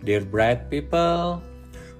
Dear 0.00 0.24
bright 0.24 0.72
people, 0.72 1.44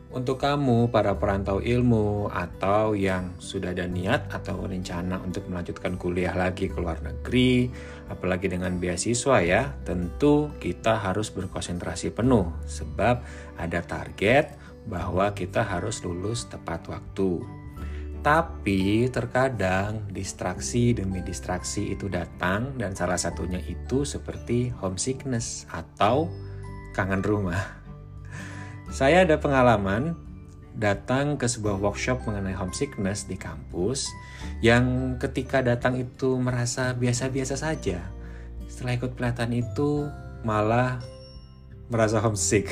untuk 0.08 0.40
kamu 0.40 0.88
para 0.88 1.20
perantau 1.20 1.60
ilmu 1.60 2.32
atau 2.32 2.96
yang 2.96 3.36
sudah 3.36 3.76
ada 3.76 3.84
niat 3.84 4.24
atau 4.32 4.64
rencana 4.64 5.20
untuk 5.20 5.44
melanjutkan 5.52 6.00
kuliah 6.00 6.32
lagi 6.32 6.72
ke 6.72 6.80
luar 6.80 7.04
negeri, 7.04 7.68
apalagi 8.08 8.48
dengan 8.48 8.80
beasiswa 8.80 9.44
ya, 9.44 9.76
tentu 9.84 10.48
kita 10.64 10.96
harus 10.96 11.28
berkonsentrasi 11.28 12.16
penuh 12.16 12.48
sebab 12.64 13.20
ada 13.60 13.80
target 13.84 14.56
bahwa 14.88 15.36
kita 15.36 15.60
harus 15.60 16.00
lulus 16.00 16.48
tepat 16.48 16.88
waktu. 16.88 17.44
Tapi 18.24 19.12
terkadang 19.12 20.08
distraksi 20.08 20.96
demi 20.96 21.20
distraksi 21.20 21.92
itu 21.92 22.08
datang 22.08 22.80
dan 22.80 22.96
salah 22.96 23.20
satunya 23.20 23.60
itu 23.60 24.08
seperti 24.08 24.72
homesickness 24.72 25.68
atau 25.68 26.32
kangen 26.96 27.20
rumah. 27.20 27.79
Saya 28.90 29.22
ada 29.22 29.38
pengalaman 29.38 30.18
datang 30.74 31.38
ke 31.38 31.46
sebuah 31.46 31.78
workshop 31.78 32.26
mengenai 32.26 32.54
homesickness 32.54 33.22
di 33.26 33.38
kampus 33.38 34.10
yang 34.62 35.14
ketika 35.22 35.62
datang 35.62 35.94
itu 35.94 36.34
merasa 36.42 36.90
biasa-biasa 36.98 37.54
saja. 37.54 38.02
Setelah 38.66 38.98
ikut 38.98 39.14
pelatihan 39.14 39.54
itu 39.54 40.10
malah 40.42 40.98
merasa 41.86 42.18
homesick. 42.18 42.70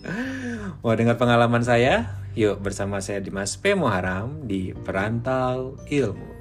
Mau 0.84 0.96
dengar 0.96 1.20
pengalaman 1.20 1.60
saya? 1.60 2.16
Yuk 2.36 2.60
bersama 2.60 3.00
saya 3.00 3.20
Dimas 3.20 3.56
P. 3.56 3.72
Muharam 3.72 4.44
di 4.44 4.72
Perantau 4.72 5.76
Ilmu. 5.88 6.35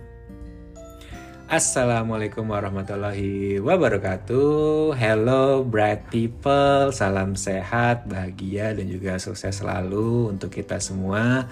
Assalamualaikum 1.46 2.50
warahmatullahi 2.50 3.62
wabarakatuh. 3.62 4.98
Hello 4.98 5.62
bright 5.62 6.02
people, 6.10 6.90
salam 6.90 7.38
sehat, 7.38 8.10
bahagia 8.10 8.74
dan 8.74 8.90
juga 8.90 9.22
sukses 9.22 9.62
selalu 9.62 10.34
untuk 10.34 10.50
kita 10.50 10.82
semua. 10.82 11.46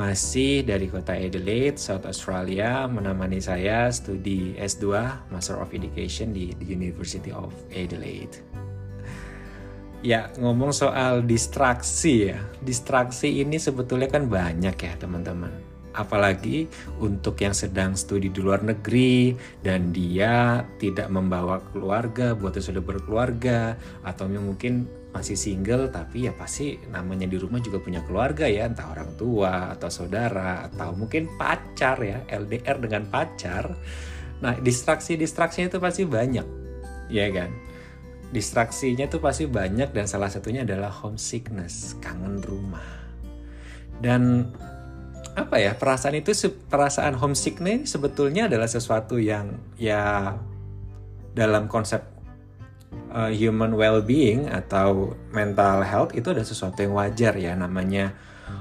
Masih 0.00 0.64
dari 0.64 0.88
kota 0.88 1.12
Adelaide, 1.12 1.76
South 1.76 2.08
Australia, 2.08 2.88
menemani 2.88 3.36
saya 3.36 3.92
studi 3.92 4.56
S2 4.56 5.12
Master 5.28 5.60
of 5.60 5.76
Education 5.76 6.32
di 6.32 6.56
University 6.64 7.28
of 7.28 7.52
Adelaide. 7.68 8.40
Ya, 10.00 10.32
ngomong 10.40 10.72
soal 10.72 11.20
distraksi 11.20 12.32
ya. 12.32 12.40
Distraksi 12.64 13.44
ini 13.44 13.60
sebetulnya 13.60 14.08
kan 14.08 14.24
banyak 14.24 14.72
ya, 14.72 14.96
teman-teman 14.96 15.73
apalagi 15.94 16.66
untuk 16.98 17.38
yang 17.38 17.54
sedang 17.54 17.94
studi 17.94 18.28
di 18.28 18.40
luar 18.42 18.66
negeri 18.66 19.38
dan 19.62 19.94
dia 19.94 20.66
tidak 20.82 21.06
membawa 21.08 21.62
keluarga 21.70 22.34
buat 22.34 22.58
yang 22.58 22.66
sudah 22.74 22.82
berkeluarga 22.82 23.78
atau 24.02 24.26
mungkin 24.26 24.90
masih 25.14 25.38
single 25.38 25.94
tapi 25.94 26.26
ya 26.26 26.34
pasti 26.34 26.74
namanya 26.90 27.30
di 27.30 27.38
rumah 27.38 27.62
juga 27.62 27.78
punya 27.78 28.02
keluarga 28.02 28.50
ya 28.50 28.66
entah 28.66 28.90
orang 28.90 29.14
tua 29.14 29.70
atau 29.78 29.86
saudara 29.86 30.66
atau 30.66 30.90
mungkin 30.90 31.30
pacar 31.38 32.02
ya 32.02 32.26
LDR 32.26 32.82
dengan 32.82 33.06
pacar. 33.06 33.78
Nah 34.42 34.58
distraksi 34.58 35.14
distraksinya 35.14 35.70
itu 35.70 35.78
pasti 35.78 36.02
banyak 36.02 36.46
ya 37.14 37.30
kan? 37.30 37.54
Distraksinya 38.34 39.06
itu 39.06 39.22
pasti 39.22 39.46
banyak 39.46 39.94
dan 39.94 40.10
salah 40.10 40.26
satunya 40.26 40.66
adalah 40.66 40.90
homesickness 40.90 41.94
kangen 42.02 42.42
rumah. 42.42 42.82
Dan 44.02 44.50
apa 45.34 45.58
ya 45.58 45.74
perasaan 45.74 46.14
itu 46.14 46.30
perasaan 46.70 47.18
homesick 47.18 47.58
nih 47.58 47.82
sebetulnya 47.82 48.46
adalah 48.46 48.70
sesuatu 48.70 49.18
yang 49.18 49.58
ya 49.74 50.34
dalam 51.34 51.66
konsep 51.66 52.06
uh, 53.10 53.34
human 53.34 53.74
well-being 53.74 54.46
atau 54.46 55.18
mental 55.34 55.82
health 55.82 56.14
itu 56.14 56.30
ada 56.30 56.46
sesuatu 56.46 56.86
yang 56.86 56.94
wajar 56.94 57.34
ya 57.34 57.58
namanya 57.58 58.14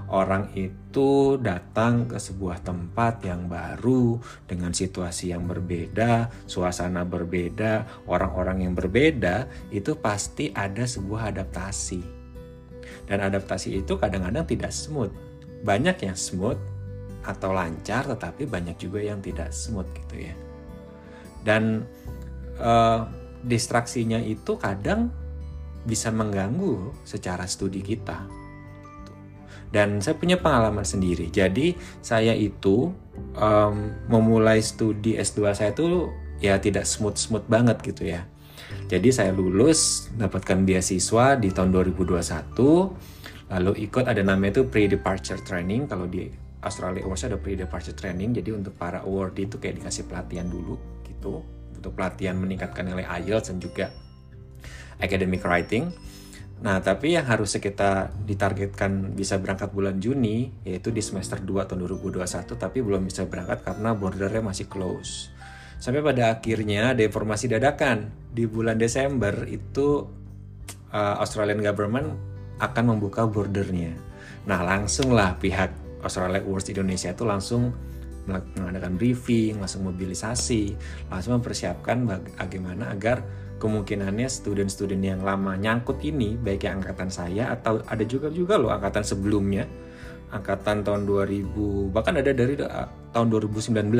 orang 0.10 0.50
itu 0.58 1.38
datang 1.38 2.10
ke 2.10 2.18
sebuah 2.18 2.66
tempat 2.66 3.22
yang 3.26 3.50
baru 3.50 4.22
dengan 4.46 4.72
situasi 4.72 5.34
yang 5.34 5.50
berbeda, 5.50 6.30
suasana 6.46 7.02
berbeda, 7.02 8.06
orang-orang 8.08 8.64
yang 8.64 8.74
berbeda, 8.78 9.50
itu 9.74 9.98
pasti 9.98 10.54
ada 10.54 10.86
sebuah 10.86 11.34
adaptasi. 11.34 12.00
Dan 13.10 13.26
adaptasi 13.26 13.84
itu 13.84 13.98
kadang-kadang 14.00 14.48
tidak 14.48 14.72
smooth 14.72 15.12
banyak 15.64 15.96
yang 16.04 16.18
smooth 16.20 16.60
atau 17.24 17.56
lancar 17.56 18.04
tetapi 18.04 18.44
banyak 18.44 18.76
juga 18.76 19.00
yang 19.00 19.24
tidak 19.24 19.56
smooth 19.56 19.88
gitu 19.96 20.28
ya. 20.28 20.36
Dan 21.44 21.88
uh, 22.60 23.08
distraksinya 23.44 24.20
itu 24.20 24.60
kadang 24.60 25.12
bisa 25.84 26.12
mengganggu 26.12 26.92
secara 27.08 27.48
studi 27.48 27.84
kita. 27.84 28.28
Dan 29.74 30.00
saya 30.06 30.14
punya 30.14 30.38
pengalaman 30.38 30.86
sendiri. 30.86 31.34
Jadi 31.34 31.74
saya 32.00 32.38
itu 32.38 32.94
um, 33.34 33.76
memulai 34.06 34.62
studi 34.62 35.18
S2 35.18 35.40
saya 35.58 35.74
itu 35.74 36.14
ya 36.38 36.62
tidak 36.62 36.86
smooth 36.86 37.18
smooth 37.18 37.48
banget 37.50 37.82
gitu 37.82 38.06
ya. 38.14 38.28
Jadi 38.88 39.10
saya 39.10 39.34
lulus 39.34 40.12
dapatkan 40.14 40.62
beasiswa 40.62 41.40
di 41.40 41.50
tahun 41.50 41.74
2021 41.74 43.23
lalu 43.54 43.86
ikut 43.86 44.10
ada 44.10 44.26
namanya 44.26 44.60
itu 44.60 44.64
pre-departure 44.66 45.38
training. 45.46 45.86
Kalau 45.86 46.10
di 46.10 46.26
Australia 46.66 47.06
Awards 47.06 47.30
ada 47.30 47.38
pre-departure 47.38 47.94
training. 47.94 48.34
Jadi 48.34 48.50
untuk 48.50 48.74
para 48.74 49.06
award 49.06 49.38
itu 49.38 49.62
kayak 49.62 49.84
dikasih 49.84 50.10
pelatihan 50.10 50.50
dulu 50.50 50.82
gitu. 51.06 51.46
Untuk 51.78 51.94
pelatihan 51.94 52.34
meningkatkan 52.34 52.90
nilai 52.90 53.06
IELTS 53.06 53.54
dan 53.54 53.58
juga 53.62 53.86
academic 54.98 55.46
writing. 55.46 55.94
Nah, 56.64 56.80
tapi 56.80 57.12
yang 57.20 57.28
harusnya 57.28 57.60
kita 57.60 58.16
ditargetkan 58.24 59.12
bisa 59.20 59.36
berangkat 59.36 59.76
bulan 59.76 60.00
Juni, 60.00 60.48
yaitu 60.64 60.96
di 60.96 61.04
semester 61.04 61.36
2 61.44 61.68
tahun 61.68 61.84
2021, 61.84 62.56
tapi 62.56 62.80
belum 62.80 63.04
bisa 63.04 63.28
berangkat 63.28 63.68
karena 63.68 63.92
bordernya 63.92 64.40
masih 64.40 64.72
close. 64.72 65.28
Sampai 65.84 66.00
pada 66.00 66.32
akhirnya 66.40 66.96
ada 66.96 67.04
informasi 67.04 67.52
dadakan, 67.52 68.08
di 68.32 68.48
bulan 68.48 68.80
Desember 68.80 69.44
itu 69.44 70.08
uh, 70.96 71.20
Australian 71.20 71.60
government 71.60 72.33
akan 72.64 72.96
membuka 72.96 73.28
bordernya. 73.28 73.92
Nah 74.48 74.64
langsunglah 74.64 75.36
pihak 75.40 75.72
Australia 76.04 76.44
Awards 76.44 76.68
Indonesia 76.72 77.12
itu 77.12 77.24
langsung 77.24 77.72
mengadakan 78.28 78.96
briefing, 78.96 79.60
langsung 79.60 79.84
mobilisasi, 79.88 80.76
langsung 81.12 81.40
mempersiapkan 81.40 82.08
bagaimana 82.40 82.96
agar 82.96 83.24
kemungkinannya 83.60 84.28
student-student 84.28 85.04
yang 85.04 85.22
lama 85.24 85.56
nyangkut 85.56 86.00
ini, 86.04 86.36
baik 86.40 86.68
yang 86.68 86.84
angkatan 86.84 87.12
saya 87.12 87.52
atau 87.52 87.84
ada 87.88 88.04
juga 88.08 88.32
juga 88.32 88.60
loh 88.60 88.72
angkatan 88.72 89.04
sebelumnya, 89.04 89.68
angkatan 90.32 90.84
tahun 90.88 91.04
2000 91.08 91.92
bahkan 91.92 92.20
ada 92.20 92.32
dari 92.32 92.60
uh, 92.60 92.88
tahun 93.12 93.28
2019 93.32 93.92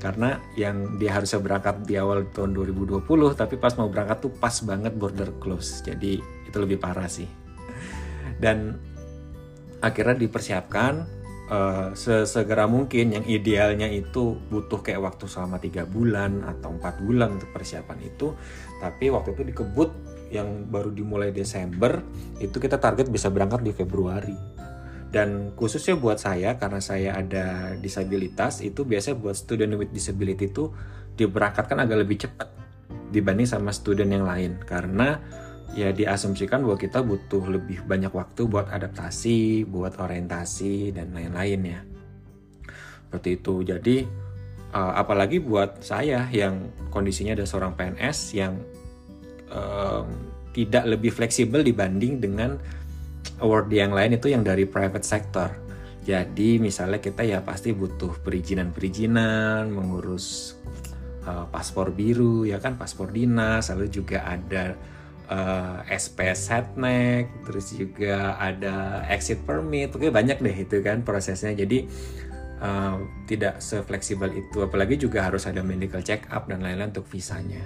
karena 0.00 0.40
yang 0.56 1.00
dia 1.00 1.10
harusnya 1.16 1.40
berangkat 1.40 1.84
di 1.88 1.96
awal 2.00 2.24
tahun 2.32 2.52
2020 2.56 3.04
tapi 3.36 3.56
pas 3.56 3.72
mau 3.80 3.88
berangkat 3.88 4.28
tuh 4.28 4.32
pas 4.32 4.54
banget 4.64 4.92
border 4.96 5.32
close. 5.40 5.84
Jadi 5.84 6.20
itu 6.20 6.56
lebih 6.56 6.80
parah 6.80 7.08
sih 7.08 7.43
dan 8.44 8.76
akhirnya 9.80 10.28
dipersiapkan 10.28 11.08
uh, 11.48 11.96
sesegera 11.96 12.68
mungkin 12.68 13.16
yang 13.16 13.24
idealnya 13.24 13.88
itu 13.88 14.36
butuh 14.52 14.84
kayak 14.84 15.00
waktu 15.00 15.24
selama 15.24 15.56
tiga 15.56 15.88
bulan 15.88 16.44
atau 16.44 16.76
empat 16.76 17.00
bulan 17.00 17.40
untuk 17.40 17.48
persiapan 17.56 18.04
itu. 18.04 18.36
Tapi 18.84 19.08
waktu 19.08 19.32
itu 19.32 19.42
dikebut 19.48 19.90
yang 20.28 20.68
baru 20.68 20.92
dimulai 20.92 21.32
Desember 21.32 22.04
itu 22.36 22.56
kita 22.60 22.76
target 22.76 23.08
bisa 23.08 23.32
berangkat 23.32 23.64
di 23.64 23.72
Februari. 23.72 24.36
Dan 25.08 25.54
khususnya 25.54 25.94
buat 25.94 26.18
saya 26.18 26.58
karena 26.58 26.82
saya 26.82 27.14
ada 27.14 27.78
disabilitas 27.78 28.60
itu 28.60 28.82
biasanya 28.82 29.16
buat 29.16 29.38
student 29.38 29.78
with 29.78 29.94
disability 29.94 30.50
itu 30.50 30.74
diberangkatkan 31.14 31.78
agak 31.80 32.02
lebih 32.02 32.26
cepat 32.26 32.50
dibanding 33.14 33.46
sama 33.46 33.70
student 33.70 34.10
yang 34.10 34.26
lain. 34.26 34.58
Karena 34.66 35.22
ya 35.74 35.90
diasumsikan 35.90 36.62
bahwa 36.62 36.78
kita 36.78 37.02
butuh 37.02 37.44
lebih 37.50 37.82
banyak 37.84 38.14
waktu 38.14 38.46
buat 38.46 38.70
adaptasi, 38.70 39.66
buat 39.66 39.98
orientasi 39.98 40.94
dan 40.94 41.10
lain-lain 41.10 41.60
ya. 41.66 41.80
Seperti 43.10 43.28
itu. 43.42 43.54
Jadi 43.66 43.96
uh, 44.74 44.92
apalagi 44.94 45.42
buat 45.42 45.82
saya 45.82 46.26
yang 46.30 46.70
kondisinya 46.90 47.34
ada 47.38 47.46
seorang 47.46 47.74
PNS 47.74 48.18
yang 48.34 48.54
um, 49.50 50.06
tidak 50.54 50.86
lebih 50.86 51.10
fleksibel 51.10 51.66
dibanding 51.66 52.22
dengan 52.22 52.58
award 53.42 53.70
yang 53.74 53.90
lain 53.90 54.14
itu 54.14 54.30
yang 54.30 54.46
dari 54.46 54.66
private 54.66 55.02
sector. 55.02 55.50
Jadi 56.04 56.60
misalnya 56.60 57.00
kita 57.00 57.24
ya 57.24 57.40
pasti 57.40 57.72
butuh 57.72 58.20
perizinan-perizinan, 58.20 59.72
mengurus 59.72 60.54
uh, 61.24 61.48
paspor 61.48 61.90
biru 61.90 62.44
ya 62.44 62.60
kan, 62.60 62.76
paspor 62.76 63.08
dinas, 63.08 63.72
lalu 63.72 63.88
juga 63.88 64.22
ada 64.28 64.76
uh, 65.30 65.84
eh, 65.86 65.96
SP 65.96 66.32
setnek, 66.36 67.30
terus 67.44 67.72
juga 67.72 68.36
ada 68.36 69.06
exit 69.08 69.40
permit, 69.44 69.94
oke 69.94 70.10
banyak 70.12 70.40
deh 70.40 70.56
itu 70.64 70.80
kan 70.84 71.04
prosesnya. 71.04 71.56
Jadi 71.56 71.88
uh, 72.60 72.96
tidak 73.28 73.60
sefleksibel 73.60 74.32
itu, 74.32 74.64
apalagi 74.64 75.00
juga 75.00 75.24
harus 75.24 75.48
ada 75.48 75.64
medical 75.64 76.04
check 76.04 76.28
up 76.28 76.48
dan 76.48 76.60
lain-lain 76.60 76.92
untuk 76.92 77.08
visanya. 77.08 77.62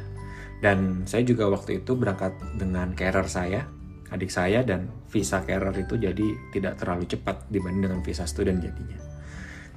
Dan 0.58 1.06
saya 1.06 1.22
juga 1.22 1.46
waktu 1.46 1.82
itu 1.82 1.94
berangkat 1.94 2.34
dengan 2.58 2.90
carer 2.98 3.26
saya, 3.30 3.62
adik 4.10 4.30
saya 4.30 4.66
dan 4.66 4.90
visa 5.06 5.44
carer 5.46 5.74
itu 5.78 5.94
jadi 5.94 6.26
tidak 6.50 6.82
terlalu 6.82 7.06
cepat 7.06 7.46
dibanding 7.46 7.90
dengan 7.90 8.00
visa 8.02 8.26
student 8.26 8.58
jadinya. 8.58 8.98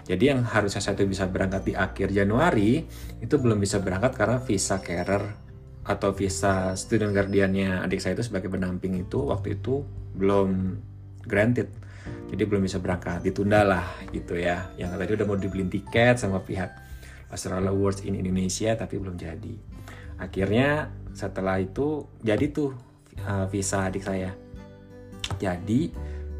Jadi 0.01 0.24
yang 0.33 0.42
harusnya 0.42 0.81
saya 0.81 0.98
itu 0.98 1.06
bisa 1.06 1.30
berangkat 1.30 1.62
di 1.72 1.74
akhir 1.78 2.10
Januari 2.10 2.81
itu 3.22 3.36
belum 3.38 3.62
bisa 3.62 3.78
berangkat 3.78 4.18
karena 4.18 4.38
visa 4.42 4.81
carer 4.81 5.50
atau 5.81 6.13
visa 6.13 6.78
student 6.78 7.10
guardiannya 7.10 7.81
adik 7.81 8.00
saya 8.00 8.13
itu 8.13 8.30
sebagai 8.30 8.54
pendamping 8.54 9.01
itu 9.01 9.30
waktu 9.30 9.57
itu 9.57 9.81
belum 10.18 10.78
granted. 11.25 11.69
Jadi 12.31 12.48
belum 12.48 12.63
bisa 12.63 12.80
berangkat, 12.80 13.22
ditunda 13.28 13.62
lah 13.62 13.86
gitu 14.10 14.39
ya. 14.39 14.72
Yang 14.80 14.98
tadi 14.98 15.12
udah 15.19 15.28
mau 15.28 15.38
dibeli 15.38 15.68
tiket 15.68 16.16
sama 16.18 16.42
pihak 16.42 16.72
Australia 17.30 17.69
Awards 17.69 18.07
in 18.07 18.16
Indonesia 18.16 18.74
tapi 18.74 18.98
belum 18.98 19.19
jadi. 19.19 19.56
Akhirnya 20.18 20.89
setelah 21.12 21.60
itu 21.60 22.07
jadi 22.24 22.45
tuh 22.51 22.72
uh, 23.28 23.45
visa 23.51 23.88
adik 23.88 24.04
saya 24.06 24.31
jadi 25.38 25.92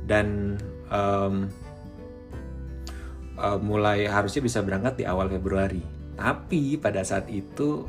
dan 0.08 0.58
um, 0.90 1.48
uh, 3.38 3.60
mulai 3.62 4.08
harusnya 4.08 4.42
bisa 4.44 4.60
berangkat 4.64 5.04
di 5.04 5.06
awal 5.08 5.30
Februari 5.30 5.84
tapi 6.18 6.76
pada 6.80 7.04
saat 7.06 7.28
itu 7.32 7.86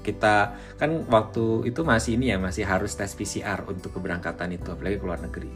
kita 0.00 0.56
kan 0.80 1.04
waktu 1.12 1.68
itu 1.68 1.84
masih 1.84 2.16
ini 2.16 2.32
ya 2.32 2.40
masih 2.40 2.64
harus 2.64 2.96
tes 2.96 3.12
PCR 3.12 3.60
untuk 3.68 3.92
keberangkatan 3.92 4.56
itu 4.56 4.72
apalagi 4.72 4.96
ke 4.96 5.04
luar 5.04 5.20
negeri 5.20 5.50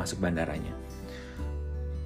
masuk 0.00 0.24
bandaranya. 0.24 0.72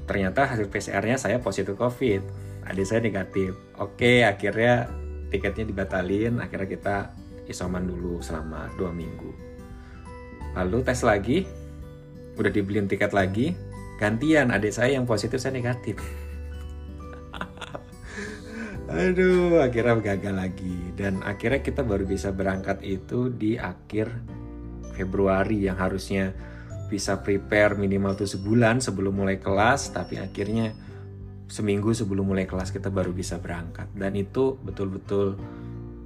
Ternyata 0.05 0.51
hasil 0.51 0.69
PCR-nya 0.69 1.17
saya 1.17 1.39
positif 1.39 1.79
COVID. 1.79 2.23
Adik 2.67 2.87
saya 2.89 3.01
negatif. 3.01 3.55
Oke 3.79 4.27
akhirnya 4.27 4.91
tiketnya 5.31 5.65
dibatalin 5.71 6.43
akhirnya 6.43 6.69
kita 6.69 6.97
isoman 7.47 7.87
dulu 7.87 8.19
selama 8.19 8.69
dua 8.75 8.91
minggu. 8.91 9.31
Lalu 10.59 10.79
tes 10.83 11.01
lagi 11.07 11.47
udah 12.35 12.51
dibeliin 12.51 12.91
tiket 12.91 13.15
lagi 13.15 13.55
gantian. 14.03 14.51
Adik 14.51 14.75
saya 14.75 14.99
yang 14.99 15.07
positif 15.07 15.39
saya 15.39 15.55
negatif 15.55 16.24
aduh 18.95 19.59
akhirnya 19.59 19.99
gagal 19.99 20.35
lagi 20.39 20.95
dan 20.95 21.19
akhirnya 21.27 21.61
kita 21.67 21.83
baru 21.83 22.07
bisa 22.07 22.31
berangkat 22.31 22.79
itu 22.87 23.27
di 23.29 23.59
akhir 23.59 24.07
Februari 24.95 25.67
yang 25.67 25.75
harusnya 25.75 26.31
bisa 26.87 27.19
prepare 27.19 27.75
minimal 27.75 28.15
tuh 28.15 28.31
sebulan 28.31 28.79
sebelum 28.79 29.19
mulai 29.19 29.43
kelas 29.43 29.91
tapi 29.91 30.23
akhirnya 30.23 30.71
seminggu 31.51 31.91
sebelum 31.91 32.31
mulai 32.31 32.47
kelas 32.47 32.71
kita 32.71 32.89
baru 32.89 33.11
bisa 33.11 33.43
berangkat 33.43 33.91
dan 33.99 34.15
itu 34.15 34.55
betul-betul 34.63 35.35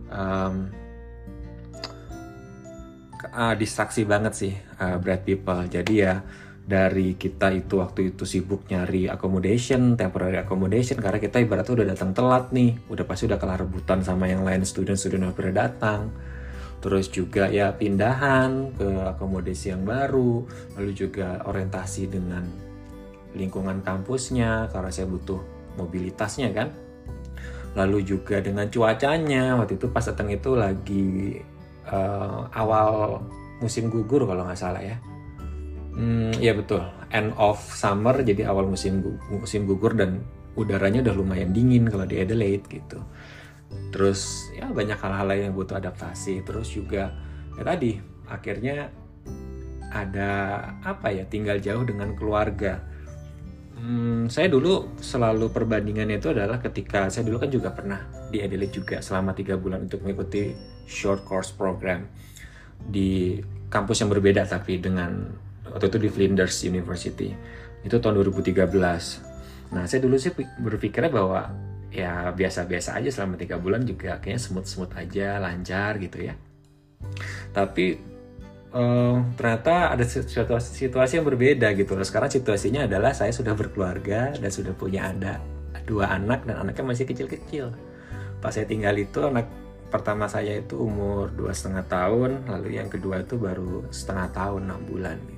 um, 0.09 0.73
uh, 3.35 3.55
distraksi 3.55 4.07
banget 4.07 4.33
sih 4.35 4.53
uh, 4.81 4.97
Brad 4.99 5.23
People. 5.27 5.67
Jadi 5.69 5.95
ya 6.03 6.23
dari 6.69 7.17
kita 7.17 7.49
itu 7.57 7.81
waktu 7.81 8.13
itu 8.13 8.29
sibuk 8.29 8.69
nyari 8.69 9.09
accommodation, 9.09 9.97
temporary 9.97 10.37
accommodation 10.37 11.01
karena 11.01 11.17
kita 11.17 11.41
ibaratnya 11.41 11.81
udah 11.81 11.89
datang 11.97 12.13
telat 12.13 12.53
nih, 12.53 12.77
udah 12.93 13.09
pasti 13.09 13.25
udah 13.25 13.41
kelar 13.41 13.65
rebutan 13.65 14.05
sama 14.05 14.29
yang 14.29 14.45
lain 14.45 14.69
student-student 14.69 15.25
yang 15.25 15.33
udah 15.33 15.55
datang. 15.57 16.13
Terus 16.85 17.09
juga 17.09 17.49
ya 17.49 17.73
pindahan 17.73 18.77
ke 18.77 18.85
akomodasi 19.17 19.73
yang 19.73 19.89
baru, 19.89 20.45
lalu 20.77 20.93
juga 20.93 21.41
orientasi 21.49 22.13
dengan 22.13 22.45
lingkungan 23.33 23.81
kampusnya 23.81 24.69
karena 24.69 24.93
saya 24.93 25.09
butuh 25.09 25.41
mobilitasnya 25.81 26.53
kan. 26.53 26.69
Lalu 27.81 28.05
juga 28.05 28.45
dengan 28.45 28.69
cuacanya, 28.69 29.57
waktu 29.57 29.81
itu 29.81 29.89
pas 29.89 30.05
datang 30.05 30.29
itu 30.29 30.53
lagi 30.53 31.41
uh, 31.89 32.45
awal 32.53 33.25
musim 33.65 33.89
gugur 33.89 34.29
kalau 34.29 34.45
nggak 34.45 34.61
salah 34.61 34.85
ya. 34.85 35.01
Hmm, 35.99 36.31
ya 36.39 36.55
betul, 36.55 36.87
end 37.11 37.35
of 37.35 37.59
summer 37.75 38.15
jadi 38.23 38.47
awal 38.47 38.71
musim 38.71 39.03
musim 39.35 39.67
gugur 39.67 39.99
dan 39.99 40.23
udaranya 40.55 41.03
udah 41.03 41.15
lumayan 41.19 41.51
dingin 41.51 41.91
kalau 41.91 42.07
di 42.07 42.23
Adelaide 42.23 42.71
gitu. 42.71 43.03
Terus 43.91 44.47
ya 44.55 44.71
banyak 44.71 44.95
hal-hal 44.95 45.27
lain 45.27 45.43
yang 45.51 45.55
butuh 45.59 45.83
adaptasi. 45.83 46.47
Terus 46.47 46.71
juga 46.71 47.11
ya 47.59 47.63
tadi 47.67 47.99
akhirnya 48.31 48.95
ada 49.91 50.31
apa 50.87 51.11
ya 51.11 51.27
tinggal 51.27 51.59
jauh 51.59 51.83
dengan 51.83 52.15
keluarga. 52.15 52.79
Hmm, 53.79 54.31
saya 54.31 54.47
dulu 54.47 55.03
selalu 55.03 55.51
perbandingannya 55.51 56.23
itu 56.23 56.31
adalah 56.31 56.63
ketika 56.63 57.11
saya 57.11 57.27
dulu 57.27 57.43
kan 57.43 57.51
juga 57.51 57.75
pernah 57.75 58.07
di 58.31 58.39
Adelaide 58.39 58.75
juga 58.75 59.03
selama 59.03 59.35
tiga 59.35 59.59
bulan 59.59 59.87
untuk 59.91 60.07
mengikuti 60.07 60.55
short 60.87 61.27
course 61.27 61.51
program 61.55 62.07
di 62.79 63.39
kampus 63.71 64.03
yang 64.03 64.11
berbeda 64.11 64.47
tapi 64.51 64.83
dengan 64.83 65.31
waktu 65.73 65.87
itu 65.93 65.99
di 65.99 66.09
Flinders 66.11 66.57
University. 66.65 67.33
Itu 67.85 68.03
tahun 68.03 68.21
2013 68.21 69.29
nah 69.69 69.85
saya 69.85 70.01
dulu 70.01 70.17
sih 70.17 70.33
berpikirnya 70.65 71.13
bahwa 71.13 71.53
ya 71.93 72.33
biasa-biasa 72.33 73.01
aja 73.01 73.13
selama 73.13 73.37
tiga 73.37 73.57
bulan 73.57 73.85
juga 73.85 74.21
kayaknya 74.21 74.41
smooth-smooth 74.41 74.93
aja 74.97 75.41
lancar 75.41 75.97
gitu 76.01 76.25
ya. 76.25 76.35
Tapi 77.53 77.97
uh, 78.73 79.17
ternyata 79.37 79.93
ada 79.97 80.05
situasi, 80.05 80.89
situasi 80.89 81.21
yang 81.21 81.27
berbeda 81.29 81.73
gitu 81.77 81.97
loh. 81.97 82.05
Sekarang 82.05 82.29
situasinya 82.29 82.85
adalah 82.85 83.17
saya 83.17 83.33
sudah 83.33 83.57
berkeluarga 83.57 84.37
dan 84.37 84.51
sudah 84.53 84.73
punya 84.77 85.13
ada 85.13 85.41
dua 85.89 86.13
anak 86.13 86.45
dan 86.45 86.61
anaknya 86.61 86.85
masih 86.85 87.09
kecil-kecil. 87.09 87.73
Pas 88.45 88.53
saya 88.53 88.69
tinggal 88.69 88.97
itu 89.01 89.25
anak 89.25 89.49
pertama 89.89 90.29
saya 90.29 90.61
itu 90.61 90.77
umur 90.77 91.33
dua 91.33 91.57
setengah 91.57 91.89
tahun 91.89 92.45
lalu 92.45 92.77
yang 92.77 92.93
kedua 92.93 93.25
itu 93.25 93.41
baru 93.41 93.89
setengah 93.89 94.29
tahun 94.37 94.69
enam 94.69 94.85
bulan 94.85 95.17
gitu 95.25 95.38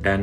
dan 0.00 0.20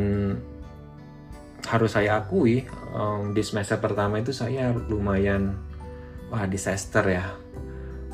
harus 1.68 1.92
saya 1.94 2.24
akui 2.24 2.64
um, 2.96 3.36
di 3.36 3.44
semester 3.44 3.82
pertama 3.82 4.22
itu 4.22 4.32
saya 4.32 4.72
lumayan 4.74 5.58
wah 6.30 6.46
disaster 6.46 7.04
ya. 7.08 7.26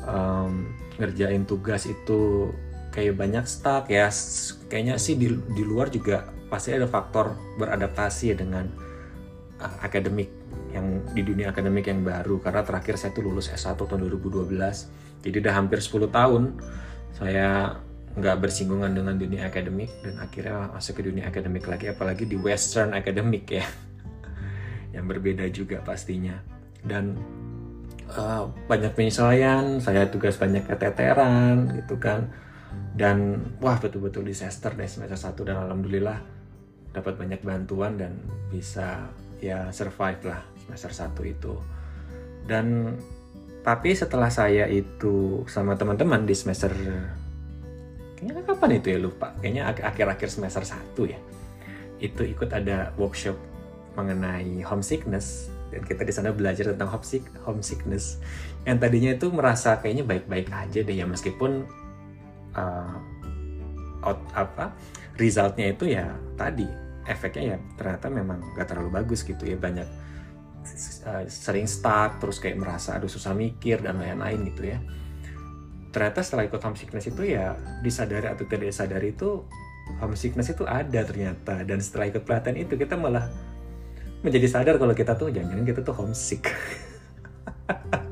Um, 0.04 0.76
ngerjain 1.00 1.48
tugas 1.48 1.88
itu 1.88 2.52
kayak 2.92 3.16
banyak 3.18 3.44
stuck 3.48 3.88
ya. 3.88 4.12
Kayaknya 4.68 4.94
sih 5.00 5.16
di, 5.16 5.32
di 5.32 5.62
luar 5.64 5.88
juga 5.90 6.28
pasti 6.52 6.76
ada 6.76 6.86
faktor 6.86 7.34
beradaptasi 7.58 8.36
dengan 8.36 8.68
uh, 9.58 9.76
akademik 9.80 10.30
yang 10.74 11.00
di 11.14 11.22
dunia 11.24 11.50
akademik 11.54 11.88
yang 11.88 12.04
baru. 12.04 12.38
Karena 12.42 12.62
terakhir 12.62 13.00
saya 13.00 13.14
tuh 13.16 13.26
lulus 13.26 13.48
S1 13.50 13.78
tahun 13.78 14.04
2012 14.06 15.04
jadi 15.24 15.40
udah 15.40 15.54
hampir 15.56 15.80
10 15.80 16.12
tahun 16.12 16.42
saya 17.16 17.80
nggak 18.14 18.46
bersinggungan 18.46 18.94
dengan 18.94 19.18
dunia 19.18 19.50
akademik 19.50 19.90
dan 20.06 20.22
akhirnya 20.22 20.70
masuk 20.70 21.02
ke 21.02 21.10
dunia 21.10 21.26
akademik 21.26 21.66
lagi 21.66 21.90
apalagi 21.90 22.30
di 22.30 22.38
western 22.38 22.94
akademik 22.94 23.50
ya. 23.50 23.66
Yang 24.94 25.04
berbeda 25.10 25.44
juga 25.50 25.82
pastinya. 25.82 26.38
Dan 26.78 27.18
uh, 28.14 28.46
banyak 28.70 28.94
penyesuaian 28.94 29.82
saya 29.82 30.06
tugas 30.06 30.38
banyak 30.38 30.62
keteteran 30.62 31.74
gitu 31.82 31.98
kan. 31.98 32.30
Dan 32.94 33.42
wah 33.58 33.82
betul-betul 33.82 34.30
disaster 34.30 34.70
deh 34.70 34.86
semester 34.86 35.18
1 35.18 35.34
dan 35.50 35.56
alhamdulillah 35.66 36.18
dapat 36.94 37.18
banyak 37.18 37.42
bantuan 37.42 37.98
dan 37.98 38.22
bisa 38.54 39.10
ya 39.42 39.74
survive 39.74 40.22
lah 40.22 40.40
semester 40.62 41.10
1 41.10 41.34
itu. 41.34 41.54
Dan 42.46 42.94
tapi 43.66 43.96
setelah 43.96 44.30
saya 44.30 44.70
itu 44.70 45.42
sama 45.50 45.74
teman-teman 45.74 46.22
di 46.22 46.36
semester 46.36 46.70
kayaknya 48.24 48.48
kapan 48.48 48.70
itu 48.80 48.88
ya? 48.88 48.98
Lupa. 48.98 49.28
Kayaknya 49.36 49.62
akhir-akhir 49.68 50.28
semester 50.32 50.64
1 50.64 51.12
ya. 51.12 51.20
Itu 52.00 52.24
ikut 52.24 52.48
ada 52.56 52.96
workshop 52.96 53.36
mengenai 54.00 54.64
homesickness. 54.64 55.52
Dan 55.68 55.84
kita 55.84 56.08
di 56.08 56.12
sana 56.16 56.32
belajar 56.32 56.72
tentang 56.72 56.88
homesick 56.88 57.28
homesickness. 57.44 58.16
Yang 58.64 58.78
tadinya 58.80 59.10
itu 59.12 59.26
merasa 59.28 59.76
kayaknya 59.76 60.08
baik-baik 60.08 60.48
aja 60.48 60.80
deh 60.80 60.96
ya. 60.96 61.04
Meskipun 61.04 61.68
uh, 62.56 62.96
out, 64.08 64.20
apa 64.32 64.72
resultnya 65.20 65.76
itu 65.76 65.92
ya 65.92 66.08
tadi. 66.40 66.66
Efeknya 67.04 67.42
ya 67.44 67.56
ternyata 67.76 68.08
memang 68.08 68.40
gak 68.56 68.72
terlalu 68.72 68.88
bagus 68.96 69.20
gitu 69.20 69.44
ya. 69.44 69.60
Banyak 69.60 69.88
uh, 71.04 71.24
sering 71.28 71.68
stuck 71.68 72.16
terus 72.18 72.40
kayak 72.40 72.56
merasa 72.56 72.96
aduh 72.96 73.12
susah 73.12 73.36
mikir 73.36 73.84
dan 73.84 74.00
lain-lain 74.00 74.48
gitu 74.48 74.72
ya 74.72 74.80
ternyata 75.94 76.26
setelah 76.26 76.50
ikut 76.50 76.58
homesickness 76.58 77.06
itu 77.06 77.22
ya 77.22 77.54
disadari 77.86 78.26
atau 78.26 78.42
tidak 78.50 78.74
disadari 78.74 79.14
itu 79.14 79.46
homesickness 80.02 80.50
itu 80.50 80.66
ada 80.66 81.06
ternyata 81.06 81.62
dan 81.62 81.78
setelah 81.78 82.10
ikut 82.10 82.26
pelatihan 82.26 82.58
itu 82.58 82.74
kita 82.74 82.98
malah 82.98 83.30
menjadi 84.26 84.50
sadar 84.50 84.74
kalau 84.82 84.90
kita 84.90 85.14
tuh 85.14 85.30
jangan-jangan 85.30 85.62
kita 85.62 85.80
tuh 85.86 85.94
homesick 85.94 86.50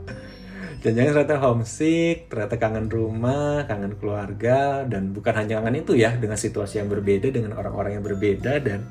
jangan-jangan 0.83 1.13
ternyata 1.15 1.39
homesick, 1.39 2.27
ternyata 2.27 2.55
kangen 2.59 2.91
rumah, 2.91 3.65
kangen 3.71 3.95
keluarga, 3.95 4.83
dan 4.83 5.15
bukan 5.15 5.35
hanya 5.39 5.63
kangen 5.63 5.79
itu 5.87 5.95
ya, 5.95 6.11
dengan 6.19 6.35
situasi 6.35 6.83
yang 6.83 6.91
berbeda, 6.91 7.31
dengan 7.31 7.55
orang-orang 7.55 8.03
yang 8.03 8.05
berbeda, 8.05 8.59
dan 8.59 8.91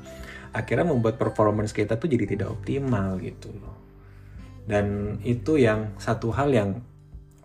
akhirnya 0.56 0.88
membuat 0.88 1.20
performance 1.20 1.76
kita 1.76 2.00
tuh 2.00 2.08
jadi 2.08 2.24
tidak 2.24 2.48
optimal 2.48 3.20
gitu 3.20 3.52
loh. 3.60 3.76
Dan 4.64 5.18
itu 5.20 5.60
yang 5.60 5.92
satu 6.00 6.32
hal 6.32 6.48
yang 6.48 6.80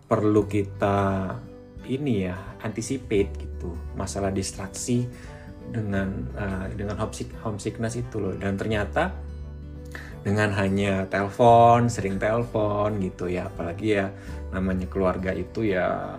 perlu 0.08 0.48
kita 0.48 1.36
ini 1.84 2.26
ya 2.26 2.36
anticipate 2.64 3.30
gitu. 3.36 3.76
Masalah 3.94 4.32
distraksi 4.32 5.04
dengan 5.68 6.24
uh, 6.34 6.66
dengan 6.72 6.96
homesick, 6.96 7.28
homesickness 7.44 8.00
itu 8.00 8.16
loh. 8.16 8.34
Dan 8.34 8.56
ternyata 8.56 9.12
dengan 10.24 10.50
hanya 10.56 11.06
telepon 11.06 11.92
sering 11.92 12.16
telepon 12.16 12.98
gitu 13.04 13.28
ya. 13.28 13.52
Apalagi 13.52 14.00
ya 14.00 14.08
namanya 14.50 14.88
keluarga 14.88 15.30
itu 15.36 15.68
ya 15.68 16.18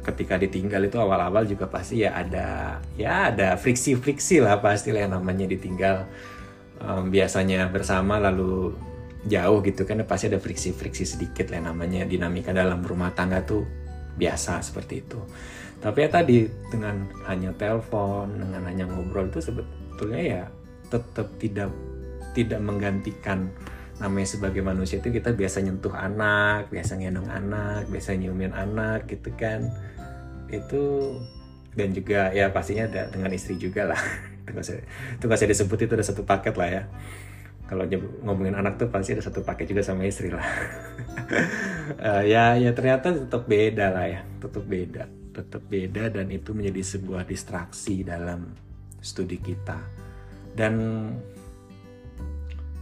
ketika 0.00 0.40
ditinggal 0.40 0.88
itu 0.88 0.96
awal-awal 0.96 1.44
juga 1.44 1.68
pasti 1.68 2.02
ya 2.02 2.16
ada 2.16 2.80
ya 2.96 3.30
ada 3.30 3.54
friksi-friksi 3.54 4.40
lah 4.40 4.58
pasti 4.58 4.90
lah 4.90 5.06
yang 5.06 5.14
namanya 5.14 5.46
ditinggal. 5.46 6.06
Um, 6.80 7.12
biasanya 7.12 7.68
bersama 7.68 8.16
lalu 8.16 8.72
jauh 9.28 9.60
gitu 9.60 9.84
kan 9.84 10.00
pasti 10.08 10.32
ada 10.32 10.40
friksi-friksi 10.40 11.04
sedikit 11.04 11.52
lah 11.52 11.72
namanya 11.72 12.08
dinamika 12.08 12.56
dalam 12.56 12.80
rumah 12.80 13.12
tangga 13.12 13.44
tuh 13.44 13.68
biasa 14.16 14.64
seperti 14.64 15.04
itu 15.04 15.20
tapi 15.80 16.04
ya 16.04 16.08
tadi 16.12 16.48
dengan 16.68 17.08
hanya 17.28 17.52
telepon 17.56 18.36
dengan 18.36 18.64
hanya 18.68 18.84
ngobrol 18.88 19.28
itu 19.28 19.40
sebetulnya 19.40 20.20
ya 20.20 20.42
tetap 20.88 21.28
tidak 21.40 21.72
tidak 22.32 22.60
menggantikan 22.60 23.48
namanya 24.00 24.28
sebagai 24.32 24.64
manusia 24.64 24.96
itu 24.96 25.12
kita 25.12 25.36
biasa 25.36 25.60
nyentuh 25.60 25.92
anak, 25.92 26.72
biasa 26.72 26.96
ngendong 26.96 27.28
anak, 27.28 27.84
biasa 27.92 28.16
nyiumin 28.16 28.56
anak 28.56 29.04
gitu 29.12 29.28
kan. 29.36 29.68
Itu 30.48 31.14
dan 31.76 31.92
juga 31.92 32.32
ya 32.32 32.48
pastinya 32.48 32.88
ada 32.88 33.12
dengan 33.12 33.30
istri 33.36 33.60
juga 33.60 33.92
lah. 33.92 34.00
itu 35.14 35.24
gak 35.28 35.36
usah, 35.36 35.48
disebut 35.52 35.78
itu 35.84 35.92
ada 35.92 36.06
satu 36.06 36.24
paket 36.24 36.56
lah 36.56 36.68
ya. 36.72 36.82
Kalau 37.70 37.86
ngomongin 38.26 38.58
anak 38.58 38.82
tuh 38.82 38.90
pasti 38.90 39.14
ada 39.14 39.22
satu 39.22 39.46
paket 39.46 39.70
juga 39.70 39.86
sama 39.86 40.02
istri 40.02 40.26
lah. 40.26 40.42
uh, 42.02 42.22
ya 42.34 42.58
ya 42.58 42.74
ternyata 42.74 43.14
tetap 43.14 43.46
beda 43.46 43.94
lah 43.94 44.10
ya, 44.10 44.20
tetap 44.42 44.66
beda, 44.66 45.06
tetap 45.30 45.62
beda 45.70 46.10
dan 46.10 46.26
itu 46.34 46.50
menjadi 46.50 46.98
sebuah 46.98 47.22
distraksi 47.30 48.02
dalam 48.02 48.50
studi 48.98 49.38
kita. 49.38 49.78
Dan 50.50 50.74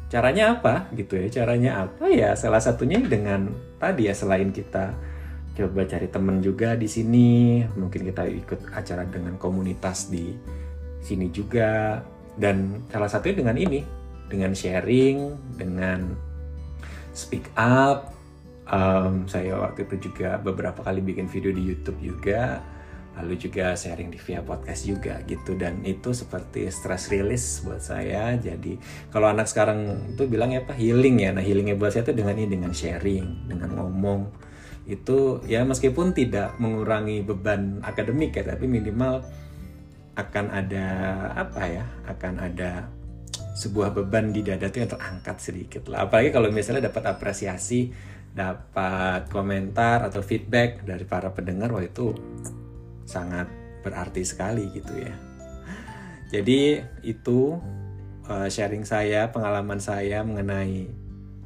caranya 0.08 0.56
apa 0.56 0.88
gitu 0.96 1.20
ya? 1.20 1.44
Caranya 1.44 1.84
apa? 1.84 2.08
Ya 2.08 2.32
salah 2.32 2.64
satunya 2.64 2.96
dengan 3.04 3.52
tadi 3.76 4.08
ya 4.08 4.16
selain 4.16 4.56
kita 4.56 4.96
coba 5.52 5.84
cari 5.84 6.08
temen 6.08 6.40
juga 6.40 6.80
di 6.80 6.88
sini. 6.88 7.60
Mungkin 7.76 8.08
kita 8.08 8.24
ikut 8.24 8.72
acara 8.72 9.04
dengan 9.04 9.36
komunitas 9.36 10.08
di 10.08 10.32
sini 11.04 11.28
juga. 11.28 12.00
Dan 12.40 12.88
salah 12.88 13.12
satunya 13.12 13.44
dengan 13.44 13.60
ini 13.60 13.97
dengan 14.28 14.52
sharing 14.52 15.34
dengan 15.56 16.14
speak 17.16 17.50
up. 17.58 18.14
Um, 18.68 19.24
saya 19.24 19.56
waktu 19.56 19.88
itu 19.88 20.12
juga 20.12 20.36
beberapa 20.36 20.84
kali 20.84 21.00
bikin 21.00 21.24
video 21.24 21.56
di 21.56 21.64
YouTube 21.64 21.96
juga 22.04 22.60
lalu 23.18 23.34
juga 23.34 23.74
sharing 23.74 24.14
di 24.14 24.18
via 24.22 24.40
podcast 24.46 24.86
juga 24.86 25.18
gitu. 25.26 25.58
Dan 25.58 25.82
itu 25.82 26.14
seperti 26.14 26.70
stress 26.70 27.10
release 27.10 27.66
buat 27.66 27.82
saya. 27.82 28.38
Jadi 28.38 28.78
kalau 29.10 29.26
anak 29.26 29.50
sekarang 29.50 30.14
itu 30.14 30.30
bilang 30.30 30.54
ya 30.54 30.62
apa 30.62 30.72
healing 30.78 31.26
ya. 31.26 31.34
Nah 31.34 31.42
healingnya 31.42 31.74
buat 31.74 31.90
saya 31.90 32.06
itu 32.06 32.14
dengan 32.14 32.38
ini 32.38 32.48
dengan 32.54 32.70
sharing 32.70 33.50
dengan 33.50 33.74
ngomong. 33.74 34.30
Itu 34.86 35.42
ya 35.44 35.66
meskipun 35.66 36.14
tidak 36.14 36.56
mengurangi 36.62 37.26
beban 37.26 37.82
akademik 37.82 38.38
ya 38.38 38.54
tapi 38.54 38.70
minimal 38.70 39.26
akan 40.18 40.46
ada 40.50 40.86
apa 41.38 41.62
ya 41.66 41.84
akan 42.10 42.34
ada 42.42 42.90
sebuah 43.58 43.90
beban 43.90 44.30
di 44.30 44.46
dada 44.46 44.70
itu 44.70 44.78
yang 44.78 44.92
terangkat 44.94 45.36
sedikit 45.42 45.82
lah 45.90 46.06
apalagi 46.06 46.30
kalau 46.30 46.48
misalnya 46.54 46.86
dapat 46.86 47.10
apresiasi 47.10 47.90
dapat 48.38 49.26
komentar 49.34 50.06
atau 50.06 50.22
feedback 50.22 50.86
dari 50.86 51.02
para 51.02 51.34
pendengar 51.34 51.74
wah 51.74 51.82
itu 51.82 52.14
sangat 53.02 53.50
berarti 53.82 54.22
sekali 54.22 54.68
gitu 54.76 54.94
ya. 54.94 55.14
Jadi 56.28 56.76
itu 57.08 57.56
uh, 58.28 58.48
sharing 58.52 58.84
saya, 58.84 59.32
pengalaman 59.32 59.80
saya 59.80 60.20
mengenai 60.20 60.86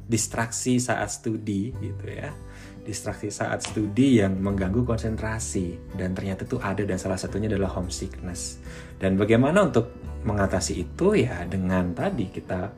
distraksi 0.05 0.77
saat 0.77 1.07
studi 1.07 1.71
gitu 1.79 2.05
ya. 2.11 2.35
Distraksi 2.83 3.31
saat 3.31 3.63
studi 3.63 4.19
yang 4.19 4.35
mengganggu 4.43 4.83
konsentrasi 4.83 5.95
dan 5.95 6.11
ternyata 6.11 6.43
itu 6.43 6.59
ada 6.59 6.83
dan 6.83 6.99
salah 6.99 7.15
satunya 7.15 7.47
adalah 7.47 7.71
homesickness. 7.71 8.59
Dan 8.99 9.15
bagaimana 9.15 9.63
untuk 9.63 9.87
mengatasi 10.23 10.87
itu 10.87 11.19
ya 11.19 11.43
dengan 11.47 11.91
tadi 11.91 12.31
kita 12.31 12.71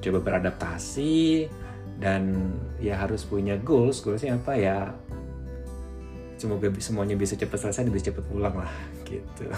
coba 0.00 0.18
beradaptasi 0.20 1.46
dan 1.96 2.52
ya 2.80 3.00
harus 3.00 3.24
punya 3.24 3.56
goals. 3.56 4.04
Goalsnya 4.04 4.36
apa 4.36 4.52
ya? 4.56 4.92
semoga 6.36 6.68
semuanya 6.76 7.16
bisa 7.16 7.32
cepat 7.32 7.56
selesai 7.64 7.88
dan 7.88 7.92
bisa 7.92 8.12
cepat 8.12 8.24
pulang 8.28 8.54
lah 8.60 8.72
gitu. 9.08 9.48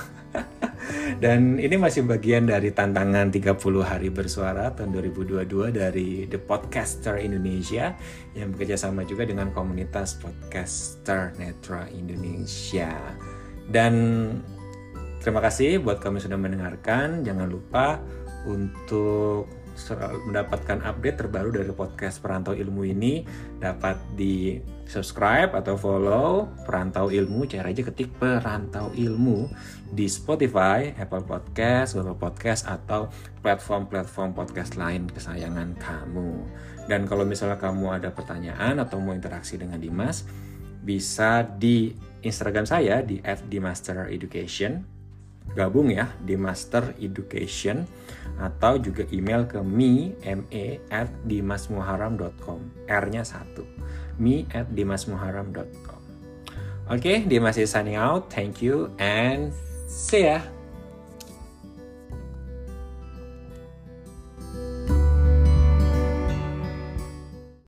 dan 1.23 1.59
ini 1.59 1.75
masih 1.75 2.07
bagian 2.07 2.47
dari 2.47 2.71
tantangan 2.71 3.35
30 3.35 3.59
hari 3.83 4.09
bersuara 4.15 4.71
tahun 4.71 4.95
2022 4.95 5.75
dari 5.75 6.31
The 6.31 6.39
Podcaster 6.39 7.19
Indonesia 7.19 7.99
yang 8.39 8.55
bekerja 8.55 8.79
sama 8.79 9.03
juga 9.03 9.27
dengan 9.27 9.51
komunitas 9.51 10.23
podcaster 10.23 11.35
Netra 11.37 11.91
Indonesia. 11.91 12.95
Dan 13.69 13.93
terima 15.21 15.43
kasih 15.43 15.83
buat 15.83 15.99
kami 15.99 16.23
sudah 16.23 16.39
mendengarkan. 16.39 17.23
Jangan 17.27 17.49
lupa 17.51 17.99
untuk 18.47 19.51
mendapatkan 20.27 20.83
update 20.83 21.23
terbaru 21.23 21.55
dari 21.55 21.71
podcast 21.71 22.19
Perantau 22.19 22.51
Ilmu 22.51 22.83
ini 22.83 23.23
dapat 23.63 23.95
di 24.19 24.59
subscribe 24.91 25.55
atau 25.55 25.79
follow 25.79 26.51
Perantau 26.67 27.15
Ilmu 27.15 27.47
cara 27.47 27.71
aja 27.71 27.87
ketik 27.87 28.11
Perantau 28.19 28.91
Ilmu 28.91 29.47
di 29.95 30.11
Spotify, 30.11 30.91
Apple 30.99 31.23
Podcast, 31.23 31.95
Google 31.95 32.19
Podcast 32.19 32.67
atau 32.67 33.07
platform-platform 33.41 34.35
podcast 34.35 34.75
lain 34.75 35.07
kesayangan 35.07 35.79
kamu. 35.79 36.43
Dan 36.91 37.07
kalau 37.07 37.23
misalnya 37.23 37.63
kamu 37.63 38.03
ada 38.03 38.11
pertanyaan 38.11 38.83
atau 38.83 38.99
mau 38.99 39.15
interaksi 39.15 39.55
dengan 39.61 39.79
Dimas, 39.79 40.27
bisa 40.83 41.47
di 41.47 41.95
Instagram 42.27 42.67
saya 42.67 42.99
di 43.05 43.23
@dimastereducation 43.23 44.98
gabung 45.57 45.93
ya 45.93 46.13
di 46.21 46.37
Master 46.37 46.97
Education 47.01 47.87
atau 48.39 48.79
juga 48.79 49.09
email 49.11 49.49
ke 49.49 49.59
me 49.65 50.15
me 50.23 50.79
at 50.93 51.11
dimasmuharam.com 51.27 52.87
r-nya 52.87 53.23
satu. 53.25 53.65
Me 54.19 54.45
at 54.51 54.67
dimasmuharam.com 54.75 56.03
oke 56.89 57.01
okay, 57.01 57.23
Dimas 57.25 57.61
is 57.61 57.71
signing 57.71 58.01
out. 58.01 58.33
Thank 58.33 58.65
you 58.65 58.93
and 58.99 59.53
see 59.89 60.25
ya 60.29 60.41